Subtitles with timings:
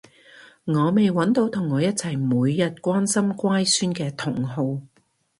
[0.65, 4.81] 我未搵到同我一齊每日關心乖孫嘅同好